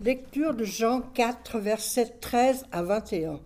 [0.00, 3.40] Lecture de Jean 4, versets 13 à 21.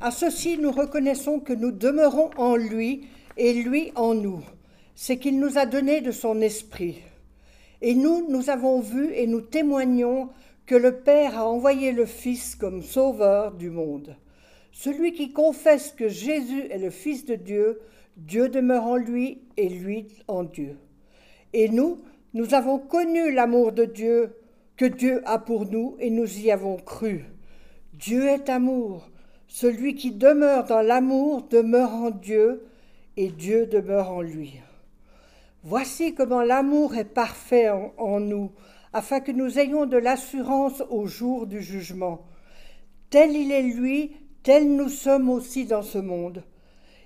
[0.00, 3.08] À ceci, nous reconnaissons que nous demeurons en lui
[3.38, 4.44] et lui en nous.
[4.94, 6.98] C'est qu'il nous a donné de son esprit.
[7.82, 10.28] Et nous, nous avons vu et nous témoignons
[10.66, 14.16] que le Père a envoyé le Fils comme sauveur du monde.
[14.72, 17.80] Celui qui confesse que Jésus est le Fils de Dieu,
[18.16, 20.76] Dieu demeure en lui et lui en Dieu.
[21.52, 21.98] Et nous,
[22.34, 24.36] nous avons connu l'amour de Dieu
[24.76, 27.24] que Dieu a pour nous et nous y avons cru.
[27.94, 29.10] Dieu est amour.
[29.48, 32.62] Celui qui demeure dans l'amour demeure en Dieu
[33.16, 34.60] et Dieu demeure en lui.
[35.62, 38.50] Voici comment l'amour est parfait en, nous,
[38.94, 42.22] afin que nous ayons de l'assurance au jour du jugement.
[43.10, 44.12] Tel il est lui,
[44.42, 46.44] tel nous sommes aussi dans ce monde.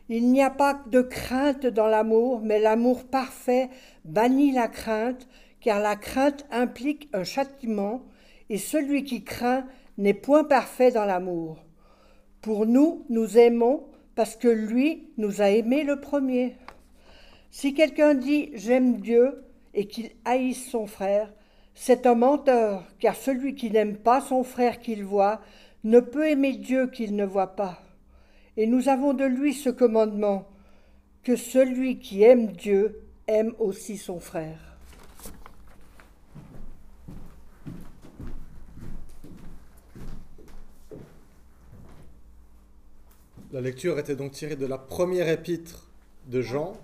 [0.09, 3.71] Il n'y a pas de crainte dans l'amour, mais l'amour parfait
[4.05, 5.27] bannit la crainte,
[5.61, 8.03] car la crainte implique un châtiment,
[8.51, 9.67] et celui qui craint
[9.99, 11.65] n'est point parfait dans l'amour.
[12.41, 16.57] Pour nous, nous aimons parce que lui nous a aimés le premier.
[17.57, 21.33] Si quelqu'un dit j'aime Dieu et qu'il haïsse son frère,
[21.73, 25.41] c'est un menteur, car celui qui n'aime pas son frère qu'il voit
[25.85, 27.81] ne peut aimer Dieu qu'il ne voit pas.
[28.57, 30.49] Et nous avons de lui ce commandement,
[31.23, 34.77] que celui qui aime Dieu aime aussi son frère.
[43.53, 45.89] La lecture était donc tirée de la première épître
[46.27, 46.77] de Jean,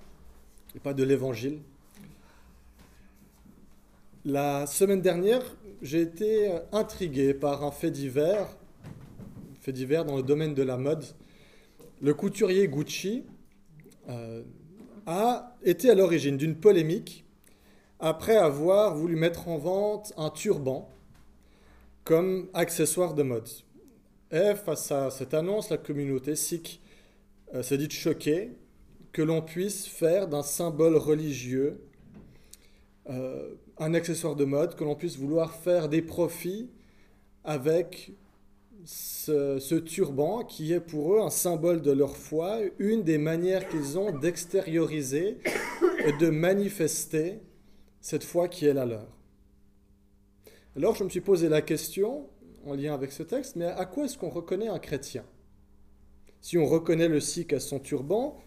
[0.75, 1.61] et pas de l'Évangile.
[4.25, 5.43] La semaine dernière,
[5.83, 8.49] j'ai été intrigué par un fait divers,
[9.61, 11.05] fait divers dans le domaine de la mode.
[12.03, 13.25] Le couturier Gucci
[14.09, 14.43] euh,
[15.07, 17.25] a été à l'origine d'une polémique
[17.99, 20.89] après avoir voulu mettre en vente un turban
[22.05, 23.49] comme accessoire de mode.
[24.31, 26.81] Et face à cette annonce, la communauté sikh
[27.55, 28.53] euh, s'est dit choquée
[29.13, 31.81] que l'on puisse faire d'un symbole religieux
[33.09, 36.71] euh, un accessoire de mode, que l'on puisse vouloir faire des profits
[37.45, 38.13] avec
[38.85, 43.69] ce, ce, turban qui est pour eux un symbole de leur foi, une des manières
[43.69, 45.39] qu'ils ont d'extérioriser
[46.07, 47.41] et de manifester
[48.01, 49.09] cette foi qui est la leur.
[50.77, 52.29] Alors je me suis posé la question,
[52.67, 55.25] en lien avec ce texte, mais à quoi est-ce qu'on reconnaît un chrétien?
[56.41, 58.39] Si on reconnaît le sikh à son turban,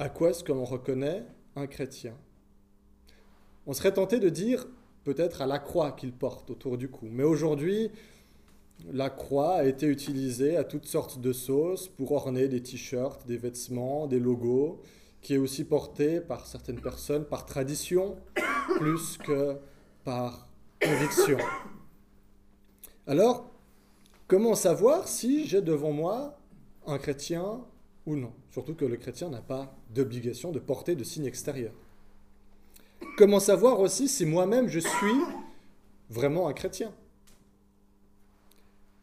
[0.00, 2.14] à quoi est-ce qu'on reconnaît un chrétien?
[3.66, 4.66] On serait tenté de dire
[5.04, 7.06] peut-être à la croix qu'il porte autour du cou.
[7.10, 7.90] Mais aujourd'hui,
[8.90, 13.36] la croix a été utilisée à toutes sortes de sauces pour orner des t-shirts, des
[13.36, 14.80] vêtements, des logos,
[15.20, 18.16] qui est aussi portée par certaines personnes par tradition
[18.78, 19.58] plus que
[20.02, 20.48] par
[20.82, 21.36] conviction.
[23.06, 23.50] Alors,
[24.28, 26.38] comment savoir si j'ai devant moi
[26.86, 27.60] un chrétien
[28.06, 31.72] ou non Surtout que le chrétien n'a pas d'obligation de porter de signe extérieur.
[33.16, 35.20] Comment savoir aussi si moi-même je suis
[36.08, 36.92] vraiment un chrétien?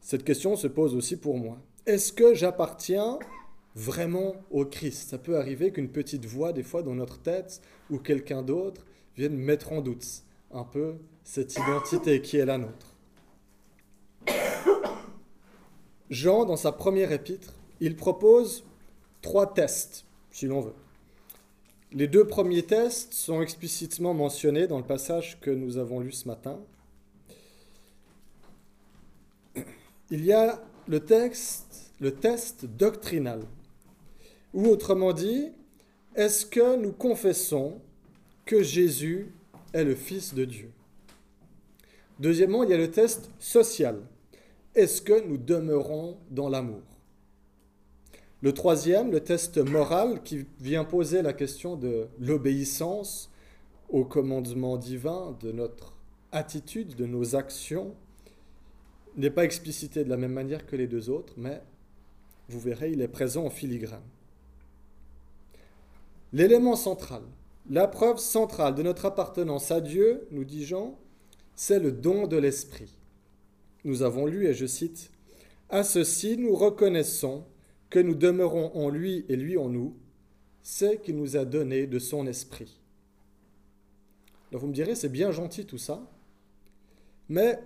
[0.02, 1.58] Cette question se pose aussi pour moi.
[1.86, 3.20] Est-ce que j'appartiens
[3.76, 5.10] vraiment au Christ?
[5.10, 8.86] Ça peut arriver qu'une petite voix, des fois, dans notre tête, ou quelqu'un d'autre,
[9.16, 10.06] vienne mettre en doute
[10.52, 12.94] un peu cette identité qui est la nôtre.
[16.10, 18.64] Jean, dans sa première épître, il propose
[19.22, 20.76] trois tests, si l'on veut.
[21.92, 26.28] Les deux premiers tests sont explicitement mentionnés dans le passage que nous avons lu ce
[26.28, 26.60] matin.
[30.10, 33.42] Il y a le texte, le test doctrinal,
[34.54, 35.52] ou autrement dit,
[36.16, 37.80] est-ce que nous confessons
[38.46, 39.32] que Jésus
[39.74, 40.72] est le Fils de Dieu?
[42.20, 44.02] Deuxièmement, il y a le test social
[44.78, 46.84] est-ce que nous demeurons dans l'amour?
[48.42, 53.32] Le troisième, le test moral qui vient poser la question de l'obéissance
[53.90, 55.96] au commandement divin, de notre
[56.32, 57.96] attitude, de nos actions,
[59.16, 61.62] n'est pas explicité de la même manière que les deux autres, mais
[62.50, 64.04] vous verrez, il est présent en filigrane.
[66.34, 67.24] L'élément central,
[67.70, 71.00] la preuve centrale de notre appartenance à Dieu, nous dit Jean,
[71.56, 72.98] c'est le don de l'Esprit
[73.88, 75.12] nous avons lu, et je cite,
[75.70, 77.46] À ceci nous reconnaissons
[77.90, 79.96] que nous demeurons en lui et lui en nous,
[80.62, 82.80] c'est qu'il nous a donné de son esprit.
[84.52, 86.10] Là, vous me direz, c'est bien gentil tout ça,
[87.30, 87.60] mais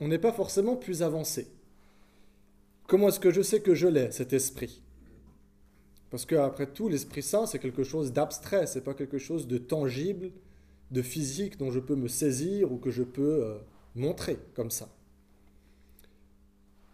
[0.00, 1.48] on n'est pas forcément plus avancé.
[2.86, 4.82] Comment est-ce que je sais que je l'ai, cet esprit?
[6.10, 10.30] Parce qu'après tout, l'Esprit Saint, c'est quelque chose d'abstrait, c'est pas quelque chose de tangible,
[10.90, 13.58] de physique dont je peux me saisir ou que je peux euh,
[13.94, 14.88] montrer comme ça.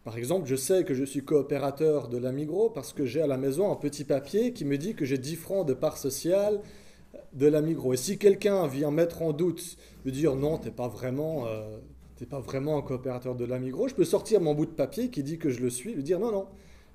[0.05, 3.27] Par exemple, je sais que je suis coopérateur de la Migros parce que j'ai à
[3.27, 6.61] la maison un petit papier qui me dit que j'ai 10 francs de part sociale
[7.33, 7.95] de la Migros.
[7.95, 11.79] Et si quelqu'un vient mettre en doute, de dire non, t'es pas vraiment, euh,
[12.29, 15.23] pas vraiment un coopérateur de la Migros, je peux sortir mon bout de papier qui
[15.23, 16.49] dit que je le suis, et dire non, non,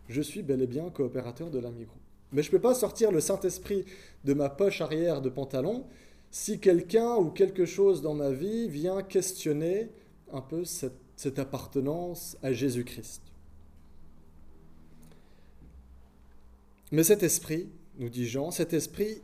[0.08, 1.98] je suis bel et bien coopérateur de la Migros.
[2.32, 3.86] Mais je ne peux pas sortir le Saint-Esprit
[4.24, 5.86] de ma poche arrière de pantalon
[6.30, 9.90] si quelqu'un ou quelque chose dans ma vie vient questionner
[10.32, 13.21] un peu cette cette appartenance à Jésus-Christ.
[16.94, 17.68] Mais cet esprit,
[17.98, 19.21] nous dit Jean, cet esprit,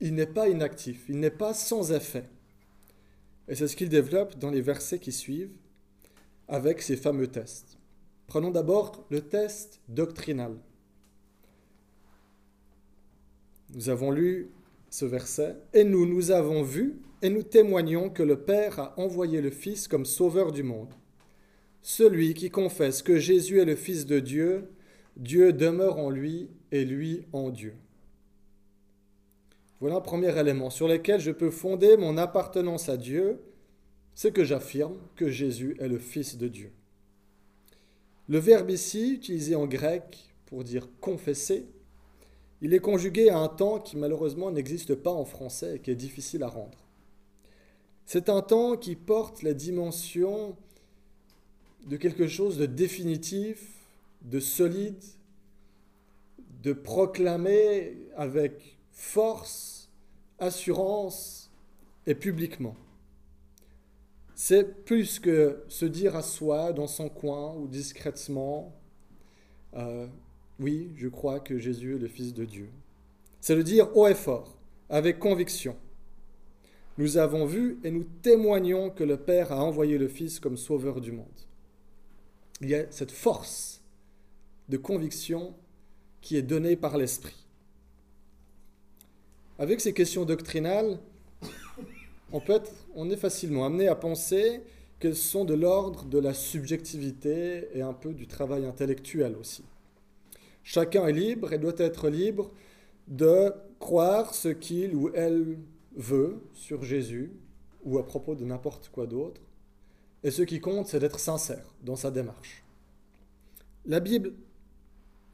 [0.00, 2.24] il n'est pas inactif, il n'est pas sans effet.
[3.46, 5.52] Et c'est ce qu'il développe dans les versets qui suivent
[6.48, 7.76] avec ces fameux tests.
[8.26, 10.56] Prenons d'abord le test doctrinal.
[13.74, 14.48] Nous avons lu
[14.88, 19.42] ce verset, et nous, nous avons vu et nous témoignons que le Père a envoyé
[19.42, 20.94] le Fils comme sauveur du monde.
[21.86, 24.70] Celui qui confesse que Jésus est le Fils de Dieu,
[25.18, 27.74] Dieu demeure en lui et lui en Dieu.
[29.80, 33.38] Voilà un premier élément sur lequel je peux fonder mon appartenance à Dieu,
[34.14, 36.72] c'est que j'affirme que Jésus est le Fils de Dieu.
[38.30, 41.66] Le verbe ici, utilisé en grec pour dire confesser,
[42.62, 45.96] il est conjugué à un temps qui malheureusement n'existe pas en français et qui est
[45.96, 46.78] difficile à rendre.
[48.06, 50.56] C'est un temps qui porte la dimension
[51.86, 53.68] de quelque chose de définitif,
[54.22, 55.02] de solide,
[56.62, 59.90] de proclamer avec force,
[60.38, 61.50] assurance
[62.06, 62.76] et publiquement.
[64.34, 68.74] C'est plus que se dire à soi dans son coin ou discrètement,
[69.74, 70.06] euh,
[70.58, 72.68] oui, je crois que Jésus est le Fils de Dieu.
[73.40, 74.56] C'est le dire haut et fort,
[74.88, 75.76] avec conviction.
[76.96, 81.00] Nous avons vu et nous témoignons que le Père a envoyé le Fils comme sauveur
[81.00, 81.26] du monde
[82.64, 83.82] il y a cette force
[84.70, 85.54] de conviction
[86.22, 87.36] qui est donnée par l'esprit.
[89.58, 90.98] Avec ces questions doctrinales,
[92.32, 92.62] on, peut
[92.94, 94.62] on est facilement amené à penser
[94.98, 99.62] qu'elles sont de l'ordre de la subjectivité et un peu du travail intellectuel aussi.
[100.62, 102.50] Chacun est libre et doit être libre
[103.06, 105.58] de croire ce qu'il ou elle
[105.94, 107.30] veut sur Jésus
[107.84, 109.42] ou à propos de n'importe quoi d'autre,
[110.24, 112.64] et ce qui compte, c'est d'être sincère dans sa démarche.
[113.84, 114.32] La Bible,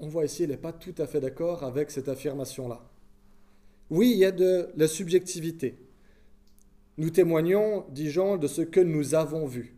[0.01, 2.85] on voit ici, n'est pas tout à fait d'accord avec cette affirmation-là.
[3.89, 5.79] Oui, il y a de la subjectivité.
[6.99, 9.77] Nous témoignons, dit Jean, de ce que nous avons vu.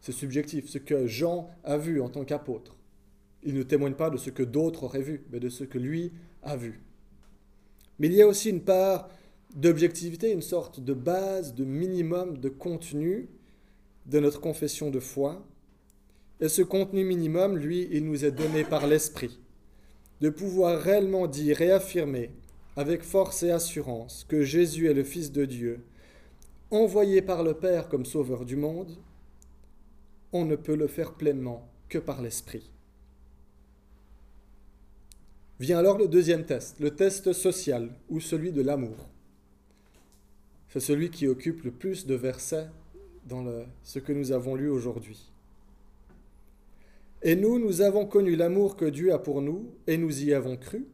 [0.00, 2.76] C'est subjectif, ce que Jean a vu en tant qu'apôtre.
[3.42, 6.12] Il ne témoigne pas de ce que d'autres auraient vu, mais de ce que lui
[6.42, 6.80] a vu.
[7.98, 9.08] Mais il y a aussi une part
[9.54, 13.28] d'objectivité, une sorte de base, de minimum de contenu
[14.06, 15.46] de notre confession de foi.
[16.40, 19.38] Et ce contenu minimum, lui, il nous est donné par l'Esprit,
[20.20, 22.30] de pouvoir réellement dire et affirmer
[22.76, 25.84] avec force et assurance que Jésus est le Fils de Dieu,
[26.70, 28.96] envoyé par le Père comme Sauveur du monde,
[30.32, 32.68] on ne peut le faire pleinement que par l'Esprit.
[35.60, 39.08] Vient alors le deuxième test, le test social ou celui de l'amour.
[40.74, 42.66] C'est celui qui occupe le plus de versets
[43.26, 43.44] dans
[43.84, 45.30] ce que nous avons lu aujourd'hui.
[47.22, 50.56] Et nous, nous avons connu l'amour que Dieu a pour nous, et nous y avons
[50.56, 50.84] cru.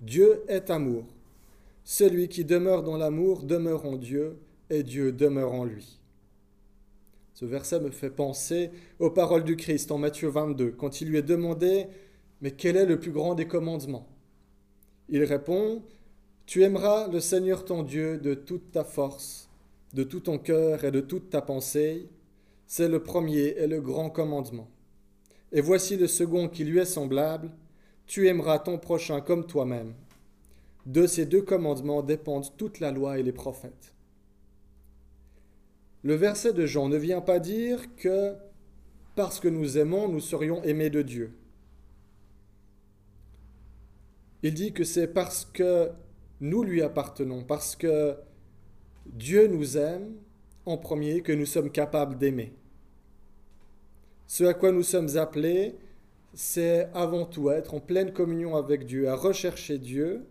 [0.00, 1.06] Dieu est amour.
[1.82, 4.36] Celui qui demeure dans l'amour demeure en Dieu,
[4.70, 5.98] et Dieu demeure en lui.
[7.34, 11.16] Ce verset me fait penser aux paroles du Christ en Matthieu 22, quand il lui
[11.16, 11.88] est demandé,
[12.42, 14.06] mais quel est le plus grand des commandements?
[15.08, 15.82] Il répond,
[16.46, 19.48] tu aimeras le Seigneur ton Dieu de toute ta force,
[19.94, 22.08] de tout ton cœur et de toute ta pensée.
[22.68, 24.68] C'est le premier et le grand commandement.
[25.52, 27.50] Et voici le second qui lui est semblable.
[28.06, 29.94] Tu aimeras ton prochain comme toi-même.
[30.86, 33.92] De ces deux commandements dépendent toute la loi et les prophètes.
[36.04, 38.34] Le verset de Jean ne vient pas dire que
[39.16, 41.32] parce que nous aimons, nous serions aimés de Dieu.
[44.44, 45.90] Il dit que c'est parce que
[46.40, 48.16] nous lui appartenons, parce que
[49.06, 50.14] Dieu nous aime
[50.64, 52.52] en premier que nous sommes capables d'aimer.
[54.26, 55.76] Ce à quoi nous sommes appelés,
[56.34, 60.26] c'est avant tout être en pleine communion avec Dieu, à rechercher Dieu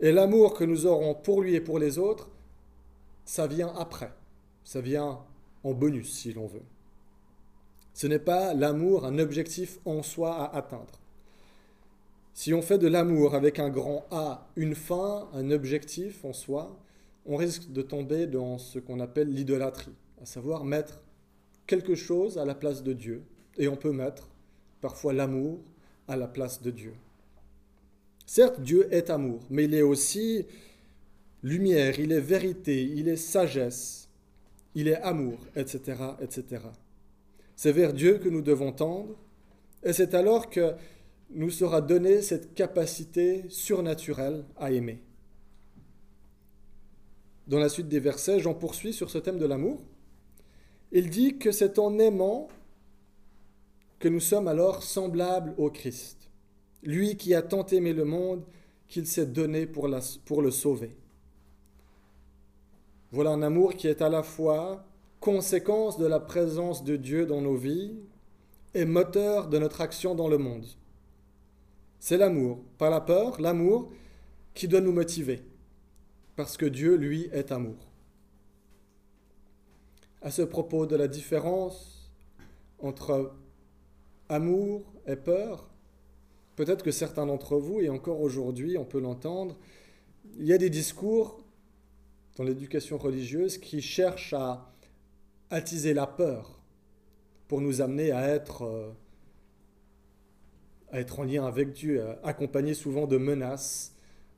[0.00, 2.30] Et l'amour que nous aurons pour lui et pour les autres,
[3.24, 4.12] ça vient après.
[4.64, 5.20] Ça vient
[5.64, 6.62] en bonus, si l'on veut.
[7.94, 11.01] Ce n'est pas l'amour un objectif en soi à atteindre.
[12.34, 16.78] Si on fait de l'amour avec un grand A une fin, un objectif en soi,
[17.26, 21.00] on risque de tomber dans ce qu'on appelle l'idolâtrie, à savoir mettre
[21.66, 23.22] quelque chose à la place de Dieu.
[23.58, 24.28] Et on peut mettre
[24.80, 25.60] parfois l'amour
[26.08, 26.94] à la place de Dieu.
[28.26, 30.46] Certes, Dieu est amour, mais il est aussi
[31.42, 34.08] lumière, il est vérité, il est sagesse,
[34.74, 35.80] il est amour, etc.,
[36.20, 36.62] etc.
[37.56, 39.14] C'est vers Dieu que nous devons tendre,
[39.84, 40.74] et c'est alors que
[41.34, 45.02] nous sera donnée cette capacité surnaturelle à aimer.
[47.46, 49.82] Dans la suite des versets, Jean poursuit sur ce thème de l'amour.
[50.92, 52.48] Il dit que c'est en aimant
[53.98, 56.30] que nous sommes alors semblables au Christ,
[56.82, 58.44] lui qui a tant aimé le monde
[58.88, 59.88] qu'il s'est donné pour,
[60.24, 60.96] pour le sauver.
[63.10, 64.84] Voilà un amour qui est à la fois
[65.20, 67.94] conséquence de la présence de Dieu dans nos vies
[68.74, 70.66] et moteur de notre action dans le monde.
[72.02, 73.92] C'est l'amour, pas la peur, l'amour
[74.54, 75.40] qui doit nous motiver,
[76.34, 77.76] parce que Dieu, lui, est amour.
[80.20, 82.12] À ce propos de la différence
[82.80, 83.32] entre
[84.28, 85.70] amour et peur,
[86.56, 89.56] peut-être que certains d'entre vous, et encore aujourd'hui, on peut l'entendre,
[90.40, 91.38] il y a des discours
[92.36, 94.72] dans l'éducation religieuse qui cherchent à
[95.50, 96.58] attiser la peur
[97.46, 98.90] pour nous amener à être euh,
[100.92, 103.94] à être en lien avec Dieu, accompagné souvent de menaces,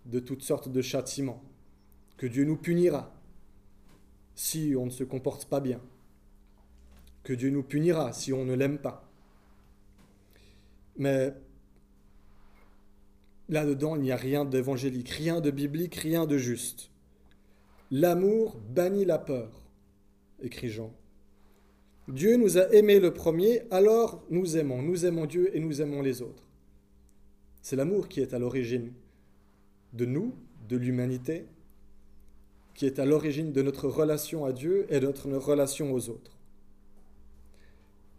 [0.07, 1.43] de toutes sortes de châtiments,
[2.17, 3.13] que Dieu nous punira
[4.35, 5.81] si on ne se comporte pas bien,
[7.25, 9.09] que Dieu nous punira si on ne l'aime pas.
[10.97, 11.35] Mais
[13.49, 16.91] là-dedans, il n'y a rien d'évangélique, rien de biblique, rien de juste.
[17.91, 19.51] L'amour bannit la peur,
[20.41, 20.93] écrit Jean.
[22.09, 24.83] Dieu nous a aimés le premier, alors nous aimons.
[24.83, 26.43] Nous aimons Dieu et nous aimons les autres.
[27.63, 28.93] C'est l'amour qui est à l'origine
[29.95, 30.35] de nous,
[30.69, 31.47] de l'humanité,
[32.75, 36.37] qui est à l'origine de notre relation à Dieu et de notre relation aux autres.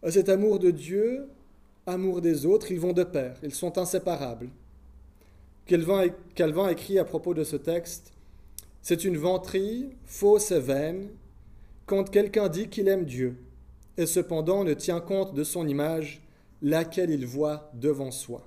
[0.08, 1.28] Cet amour de Dieu,
[1.86, 4.48] amour des autres, ils vont de pair, ils sont inséparables.
[5.66, 8.12] Calvin, écrit à propos de ce texte,
[8.82, 11.08] C'est une venterie fausse et vaine
[11.86, 13.36] quand quelqu'un dit qu'il aime Dieu
[13.96, 16.22] et cependant ne tient compte de son image,
[16.62, 18.46] laquelle il voit devant soi.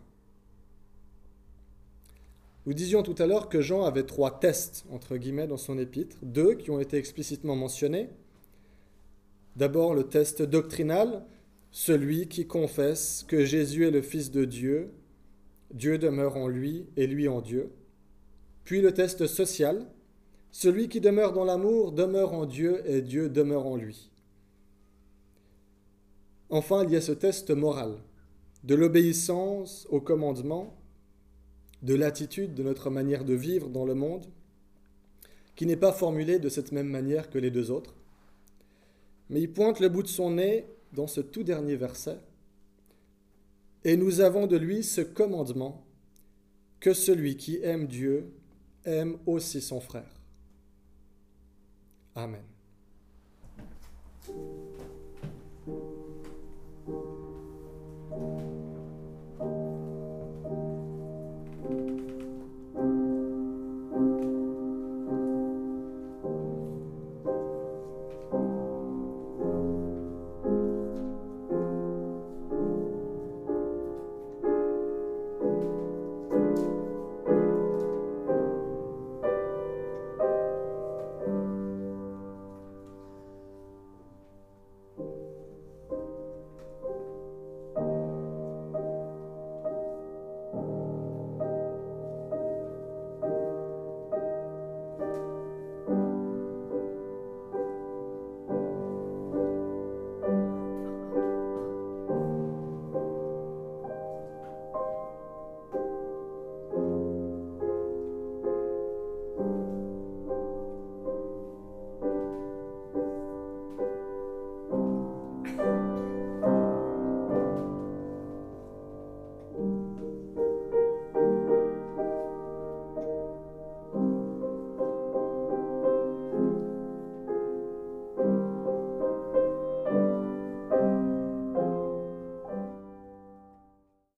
[2.66, 6.18] Nous disions tout à l'heure que Jean avait trois tests, entre guillemets, dans son épître,
[6.22, 8.10] deux qui ont été explicitement mentionnés.
[9.56, 11.26] D'abord le test doctrinal,
[11.72, 14.92] celui qui confesse que Jésus est le Fils de Dieu,
[15.74, 17.72] Dieu demeure en lui et lui en Dieu.
[18.66, 19.88] Puis le test social,
[20.52, 24.10] celui qui demeure dans l'amour demeure en Dieu et Dieu demeure en lui.
[26.50, 27.98] Enfin, il y a ce test moral,
[28.64, 30.76] de l'obéissance au commandement,
[31.84, 34.26] de l'attitude de notre manière de vivre dans le monde,
[35.56, 37.94] qui n'est pas formulé de cette même manière que les deux autres.
[39.30, 42.18] Mais il pointe le bout de son nez dans ce tout dernier verset.
[43.84, 45.86] Et nous avons de lui ce commandement,
[46.80, 48.32] que celui qui aime Dieu
[48.86, 50.22] aime aussi son frère.
[52.16, 52.44] Amen.